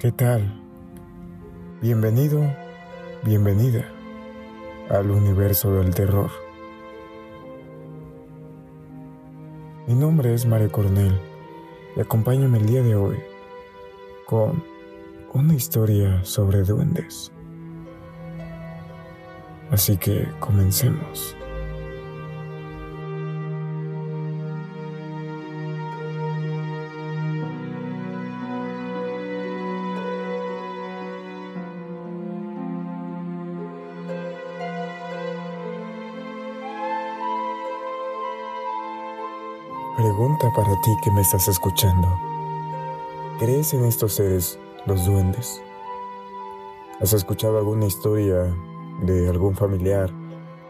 ¿Qué 0.00 0.12
tal? 0.12 0.50
Bienvenido, 1.82 2.40
bienvenida 3.22 3.84
al 4.88 5.10
universo 5.10 5.74
del 5.74 5.94
terror. 5.94 6.30
Mi 9.86 9.92
nombre 9.94 10.32
es 10.32 10.46
Mario 10.46 10.72
Cornell 10.72 11.20
y 11.94 12.00
acompáñame 12.00 12.56
el 12.56 12.64
día 12.64 12.82
de 12.82 12.94
hoy 12.94 13.18
con 14.24 14.64
una 15.34 15.52
historia 15.52 16.24
sobre 16.24 16.62
duendes. 16.62 17.30
Así 19.70 19.98
que 19.98 20.26
comencemos. 20.40 21.36
Pregunta 39.96 40.52
para 40.54 40.80
ti 40.82 40.96
que 41.02 41.10
me 41.10 41.20
estás 41.20 41.48
escuchando. 41.48 42.08
¿Crees 43.40 43.74
en 43.74 43.84
estos 43.84 44.14
seres, 44.14 44.58
los 44.86 45.04
duendes? 45.04 45.60
¿Has 47.00 47.12
escuchado 47.12 47.58
alguna 47.58 47.86
historia 47.86 48.56
de 49.02 49.28
algún 49.28 49.56
familiar, 49.56 50.08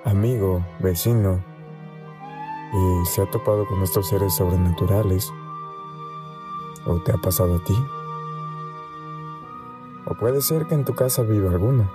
amigo, 0.07 0.65
vecino 0.81 1.45
y 2.73 3.07
se 3.07 3.21
ha 3.21 3.31
topado 3.31 3.67
con 3.67 3.83
estos 3.83 4.09
seres 4.09 4.35
sobrenaturales? 4.35 5.31
¿O 6.87 7.03
te 7.03 7.13
ha 7.13 7.19
pasado 7.19 7.57
a 7.57 7.65
ti? 7.65 7.77
O 10.07 10.15
puede 10.15 10.41
ser 10.41 10.67
que 10.67 10.75
en 10.75 10.87
tu 10.87 10.95
casa 10.95 11.23
viva 11.23 11.51
alguno. 11.51 11.91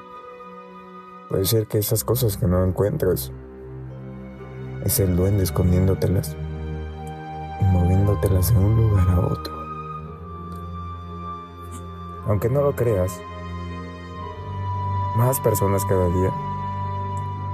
Puede 1.28 1.46
ser 1.46 1.66
que 1.66 1.80
esas 1.80 2.04
cosas 2.04 2.38
que 2.38 2.46
no 2.46 2.64
encuentras 2.64 3.34
es 4.86 5.00
el 5.00 5.16
duende 5.18 5.44
escondiéndotelas 5.44 6.38
de 8.30 8.58
un 8.58 8.76
lugar 8.76 9.08
a 9.08 9.20
otro. 9.20 9.54
Aunque 12.28 12.50
no 12.50 12.62
lo 12.62 12.76
creas, 12.76 13.22
más 15.16 15.40
personas 15.42 15.86
cada 15.86 16.08
día 16.08 16.34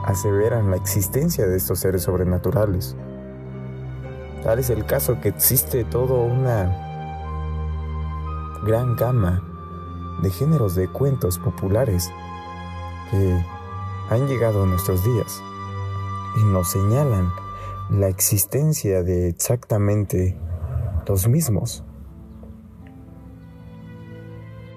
aseveran 0.05 0.71
la 0.71 0.77
existencia 0.77 1.45
de 1.45 1.57
estos 1.57 1.79
seres 1.79 2.03
sobrenaturales. 2.03 2.95
Tal 4.43 4.59
es 4.59 4.69
el 4.69 4.85
caso 4.85 5.19
que 5.19 5.27
existe 5.29 5.83
toda 5.83 6.13
una 6.13 6.63
gran 8.63 8.95
gama 8.95 9.43
de 10.21 10.29
géneros 10.29 10.75
de 10.75 10.87
cuentos 10.87 11.37
populares 11.37 12.09
que 13.09 13.45
han 14.09 14.25
llegado 14.27 14.63
a 14.63 14.67
nuestros 14.67 15.03
días 15.03 15.41
y 16.37 16.43
nos 16.45 16.71
señalan 16.71 17.29
la 17.89 18.07
existencia 18.07 19.03
de 19.03 19.27
exactamente 19.27 20.39
los 21.07 21.27
mismos. 21.27 21.83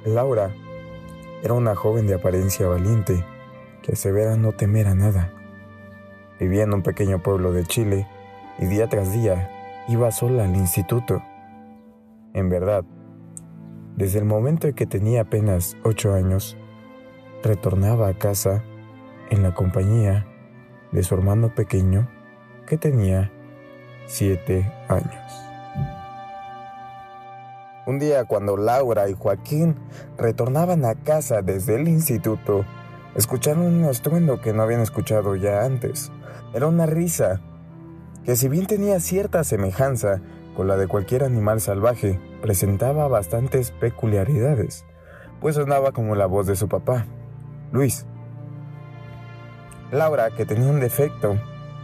Laura 0.05 0.55
era 1.43 1.55
una 1.55 1.75
joven 1.75 2.07
de 2.07 2.15
apariencia 2.15 2.67
valiente 2.67 3.25
que 3.83 3.93
asevera 3.93 4.37
no 4.37 4.53
temer 4.53 4.87
a 4.87 4.95
nada. 4.95 5.33
Vivía 6.41 6.65
en 6.65 6.75
un 6.75 6.83
pequeño 6.83 7.23
pueblo 7.23 7.53
de 7.53 7.65
Chile 7.65 8.07
y 8.59 8.67
día 8.67 8.89
tras 8.89 9.13
día 9.13 9.51
iba 9.89 10.11
sola 10.11 10.45
al 10.45 10.57
instituto. 10.57 11.23
En 12.33 12.49
verdad, 12.49 12.85
desde 13.97 14.19
el 14.19 14.25
momento 14.25 14.67
en 14.67 14.75
que 14.75 14.87
tenía 14.87 15.23
apenas 15.23 15.77
ocho 15.85 16.15
años, 16.15 16.57
retornaba 17.43 18.09
a 18.09 18.19
casa 18.19 18.65
en 19.31 19.43
la 19.43 19.55
compañía 19.55 20.27
de 20.93 21.03
su 21.03 21.15
hermano 21.15 21.55
pequeño 21.55 22.09
que 22.67 22.79
tenía 22.79 23.31
siete 24.07 24.71
años. 24.89 25.54
Un 27.87 27.99
día 27.99 28.25
cuando 28.25 28.57
Laura 28.57 29.11
y 29.11 29.15
Joaquín 29.15 29.77
retornaban 30.17 30.87
a 30.87 30.95
casa 30.95 31.43
desde 31.43 31.75
el 31.75 31.87
instituto, 31.87 32.65
escucharon 33.15 33.65
un 33.65 33.85
estruendo 33.85 34.41
que 34.41 34.55
no 34.55 34.63
habían 34.63 34.81
escuchado 34.81 35.37
ya 35.37 35.65
antes. 35.65 36.11
Era 36.55 36.67
una 36.67 36.87
risa 36.87 37.41
que 38.25 38.37
si 38.37 38.49
bien 38.49 38.67
tenía 38.67 39.01
cierta 39.01 39.45
semejanza 39.45 40.23
con 40.57 40.67
la 40.67 40.79
de 40.79 40.89
cualquier 40.89 41.25
animal 41.25 41.61
salvaje, 41.61 42.19
presentaba 42.41 43.07
bastantes 43.07 43.71
peculiaridades, 43.73 44.87
pues 45.41 45.57
sonaba 45.57 45.93
como 45.93 46.15
la 46.15 46.25
voz 46.25 46.47
de 46.47 46.57
su 46.57 46.69
papá, 46.69 47.05
Luis. 47.71 48.07
Laura, 49.91 50.31
que 50.31 50.47
tenía 50.47 50.71
un 50.71 50.81
defecto, 50.81 51.37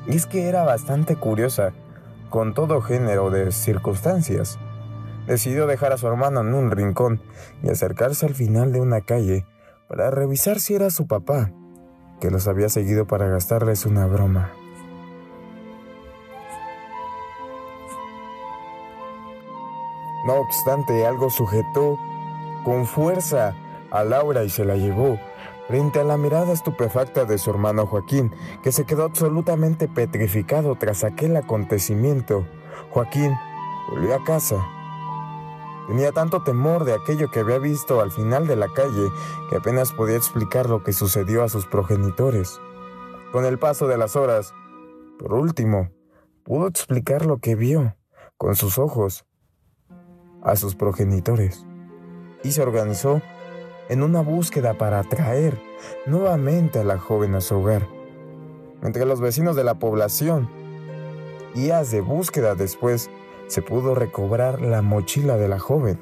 y 0.06 0.16
es 0.16 0.24
que 0.24 0.48
era 0.48 0.64
bastante 0.64 1.16
curiosa 1.16 1.72
con 2.30 2.54
todo 2.54 2.80
género 2.80 3.30
de 3.30 3.52
circunstancias. 3.52 4.58
Decidió 5.26 5.66
dejar 5.66 5.92
a 5.92 5.98
su 5.98 6.06
hermano 6.06 6.40
en 6.40 6.54
un 6.54 6.70
rincón 6.70 7.20
y 7.62 7.70
acercarse 7.70 8.26
al 8.26 8.34
final 8.34 8.72
de 8.72 8.80
una 8.80 9.02
calle 9.02 9.46
para 9.88 10.10
revisar 10.10 10.60
si 10.60 10.74
era 10.74 10.90
su 10.90 11.06
papá, 11.06 11.52
que 12.20 12.30
los 12.30 12.46
había 12.48 12.68
seguido 12.68 13.06
para 13.06 13.28
gastarles 13.28 13.86
una 13.86 14.06
broma. 14.06 14.52
No 20.26 20.34
obstante, 20.34 21.06
algo 21.06 21.30
sujetó 21.30 21.98
con 22.64 22.86
fuerza 22.86 23.54
a 23.90 24.04
Laura 24.04 24.44
y 24.44 24.50
se 24.50 24.64
la 24.64 24.76
llevó, 24.76 25.18
frente 25.66 26.00
a 26.00 26.04
la 26.04 26.16
mirada 26.16 26.52
estupefacta 26.52 27.24
de 27.24 27.38
su 27.38 27.50
hermano 27.50 27.86
Joaquín, 27.86 28.32
que 28.62 28.70
se 28.70 28.84
quedó 28.84 29.04
absolutamente 29.04 29.88
petrificado 29.88 30.76
tras 30.76 31.04
aquel 31.04 31.36
acontecimiento. 31.36 32.46
Joaquín 32.90 33.34
volvió 33.90 34.14
a 34.14 34.24
casa. 34.24 34.56
Tenía 35.90 36.12
tanto 36.12 36.44
temor 36.44 36.84
de 36.84 36.94
aquello 36.94 37.32
que 37.32 37.40
había 37.40 37.58
visto 37.58 38.00
al 38.00 38.12
final 38.12 38.46
de 38.46 38.54
la 38.54 38.68
calle 38.68 39.10
que 39.48 39.56
apenas 39.56 39.90
podía 39.90 40.14
explicar 40.16 40.70
lo 40.70 40.84
que 40.84 40.92
sucedió 40.92 41.42
a 41.42 41.48
sus 41.48 41.66
progenitores. 41.66 42.60
Con 43.32 43.44
el 43.44 43.58
paso 43.58 43.88
de 43.88 43.98
las 43.98 44.14
horas, 44.14 44.54
por 45.18 45.34
último, 45.34 45.90
pudo 46.44 46.68
explicar 46.68 47.26
lo 47.26 47.38
que 47.38 47.56
vio 47.56 47.96
con 48.36 48.54
sus 48.54 48.78
ojos 48.78 49.24
a 50.44 50.54
sus 50.54 50.76
progenitores 50.76 51.66
y 52.44 52.52
se 52.52 52.62
organizó 52.62 53.20
en 53.88 54.04
una 54.04 54.20
búsqueda 54.20 54.74
para 54.74 55.00
atraer 55.00 55.60
nuevamente 56.06 56.78
a 56.78 56.84
la 56.84 56.98
joven 56.98 57.34
a 57.34 57.40
su 57.40 57.56
hogar. 57.56 57.88
Entre 58.84 59.06
los 59.06 59.20
vecinos 59.20 59.56
de 59.56 59.64
la 59.64 59.80
población, 59.80 60.48
días 61.52 61.90
de 61.90 62.00
búsqueda 62.00 62.54
después, 62.54 63.10
se 63.50 63.62
pudo 63.62 63.96
recobrar 63.96 64.60
la 64.60 64.80
mochila 64.80 65.36
de 65.36 65.48
la 65.48 65.58
joven, 65.58 66.00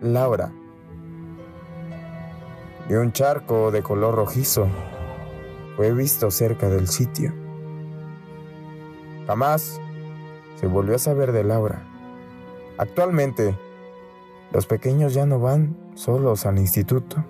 Laura, 0.00 0.52
y 2.88 2.94
un 2.94 3.10
charco 3.10 3.72
de 3.72 3.82
color 3.82 4.14
rojizo 4.14 4.68
fue 5.74 5.92
visto 5.92 6.30
cerca 6.30 6.68
del 6.68 6.86
sitio. 6.86 7.34
Jamás 9.26 9.80
se 10.54 10.68
volvió 10.68 10.94
a 10.94 11.00
saber 11.00 11.32
de 11.32 11.42
Laura. 11.42 11.82
Actualmente, 12.78 13.58
los 14.52 14.66
pequeños 14.66 15.12
ya 15.12 15.26
no 15.26 15.40
van 15.40 15.76
solos 15.96 16.46
al 16.46 16.60
instituto, 16.60 17.24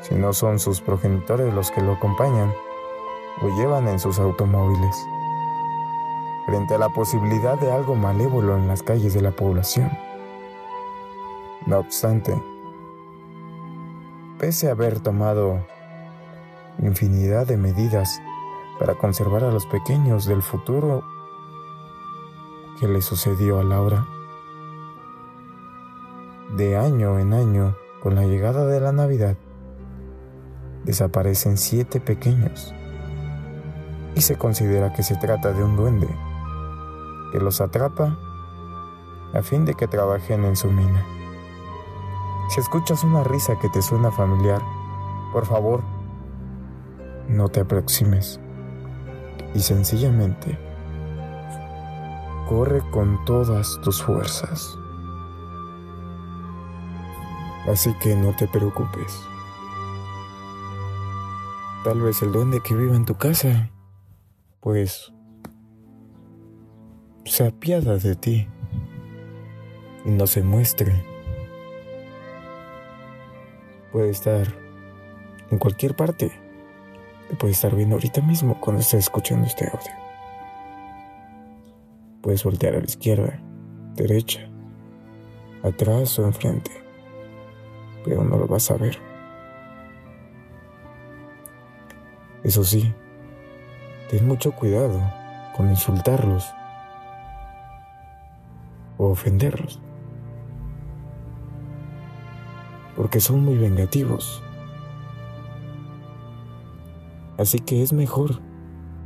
si 0.00 0.16
no 0.16 0.32
son 0.32 0.58
sus 0.58 0.80
progenitores 0.80 1.54
los 1.54 1.70
que 1.70 1.82
lo 1.82 1.92
acompañan 1.92 2.52
o 3.42 3.56
llevan 3.56 3.86
en 3.86 4.00
sus 4.00 4.18
automóviles, 4.18 4.96
frente 6.46 6.76
a 6.76 6.78
la 6.78 6.88
posibilidad 6.88 7.58
de 7.58 7.72
algo 7.72 7.96
malévolo 7.96 8.56
en 8.56 8.68
las 8.68 8.84
calles 8.84 9.12
de 9.12 9.20
la 9.20 9.32
población. 9.32 9.90
No 11.66 11.80
obstante, 11.80 12.40
pese 14.38 14.68
a 14.68 14.72
haber 14.72 15.00
tomado 15.00 15.66
infinidad 16.78 17.48
de 17.48 17.56
medidas 17.56 18.22
para 18.78 18.94
conservar 18.94 19.42
a 19.42 19.50
los 19.50 19.66
pequeños 19.66 20.26
del 20.26 20.40
futuro 20.40 21.02
que 22.78 22.86
le 22.86 23.02
sucedió 23.02 23.58
a 23.58 23.64
Laura, 23.64 24.06
de 26.56 26.76
año 26.76 27.18
en 27.18 27.32
año, 27.32 27.76
con 28.02 28.14
la 28.14 28.22
llegada 28.22 28.66
de 28.66 28.78
la 28.78 28.92
Navidad, 28.92 29.36
desaparecen 30.84 31.56
siete 31.56 31.98
pequeños 31.98 32.72
y 34.14 34.20
se 34.20 34.36
considera 34.36 34.92
que 34.92 35.02
se 35.02 35.16
trata 35.16 35.52
de 35.52 35.64
un 35.64 35.76
duende 35.76 36.06
que 37.32 37.40
los 37.40 37.60
atrapa 37.60 38.18
a 39.34 39.42
fin 39.42 39.64
de 39.64 39.74
que 39.74 39.86
trabajen 39.86 40.44
en 40.44 40.56
su 40.56 40.70
mina. 40.70 41.04
Si 42.48 42.60
escuchas 42.60 43.02
una 43.04 43.24
risa 43.24 43.58
que 43.58 43.68
te 43.68 43.82
suena 43.82 44.10
familiar, 44.10 44.62
por 45.32 45.46
favor, 45.46 45.82
no 47.28 47.48
te 47.48 47.60
aproximes 47.60 48.40
y 49.54 49.60
sencillamente 49.60 50.58
corre 52.48 52.80
con 52.90 53.24
todas 53.24 53.80
tus 53.82 54.02
fuerzas. 54.02 54.78
Así 57.68 57.92
que 57.94 58.14
no 58.14 58.34
te 58.36 58.46
preocupes. 58.46 59.20
Tal 61.82 62.00
vez 62.00 62.22
el 62.22 62.32
duende 62.32 62.60
que 62.60 62.76
viva 62.76 62.94
en 62.94 63.04
tu 63.04 63.16
casa, 63.16 63.70
pues, 64.60 65.12
se 67.26 67.44
apiada 67.44 67.98
de 67.98 68.14
ti 68.14 68.48
y 70.04 70.10
no 70.10 70.26
se 70.26 70.42
muestre. 70.42 71.04
Puede 73.92 74.10
estar 74.10 74.46
en 75.50 75.58
cualquier 75.58 75.94
parte. 75.96 76.30
Te 77.28 77.34
puede 77.34 77.52
estar 77.52 77.74
viendo 77.74 77.96
ahorita 77.96 78.20
mismo 78.20 78.60
cuando 78.60 78.80
estés 78.80 79.00
escuchando 79.00 79.46
este 79.46 79.66
audio. 79.66 79.92
Puedes 82.22 82.44
voltear 82.44 82.74
a 82.74 82.78
la 82.78 82.84
izquierda, 82.84 83.40
derecha, 83.94 84.48
atrás 85.62 86.18
o 86.18 86.26
enfrente, 86.26 86.70
pero 88.04 88.22
no 88.22 88.36
lo 88.36 88.46
vas 88.46 88.70
a 88.70 88.76
ver. 88.76 88.98
Eso 92.44 92.62
sí, 92.62 92.92
ten 94.08 94.26
mucho 94.26 94.52
cuidado 94.52 95.00
con 95.56 95.68
insultarlos 95.68 96.55
o 98.98 99.08
ofenderlos, 99.08 99.80
porque 102.96 103.20
son 103.20 103.44
muy 103.44 103.56
vengativos. 103.56 104.42
Así 107.38 107.58
que 107.58 107.82
es 107.82 107.92
mejor 107.92 108.40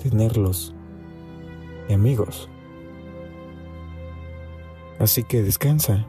tenerlos 0.02 0.74
amigos. 1.92 2.48
Así 4.98 5.24
que 5.24 5.42
descansa. 5.42 6.06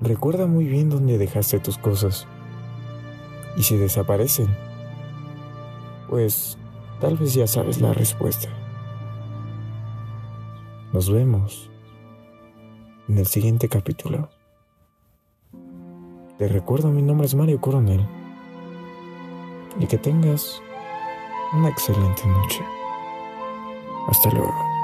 Recuerda 0.00 0.46
muy 0.46 0.66
bien 0.66 0.90
dónde 0.90 1.16
dejaste 1.16 1.60
tus 1.60 1.78
cosas. 1.78 2.26
Y 3.56 3.62
si 3.62 3.76
desaparecen, 3.76 4.48
pues 6.08 6.58
tal 7.00 7.16
vez 7.16 7.34
ya 7.34 7.46
sabes 7.46 7.80
la 7.80 7.92
respuesta. 7.92 8.48
Nos 10.92 11.10
vemos 11.10 11.70
en 13.08 13.16
el 13.16 13.26
siguiente 13.26 13.66
capítulo. 13.66 14.28
Te 16.36 16.48
recuerdo, 16.48 16.90
mi 16.90 17.00
nombre 17.00 17.26
es 17.26 17.34
Mario 17.34 17.58
Coronel. 17.62 18.06
Y 19.80 19.86
que 19.86 19.96
tengas 19.96 20.60
una 21.54 21.70
excelente 21.70 22.26
noche. 22.26 22.60
Hasta 24.06 24.30
luego. 24.32 24.81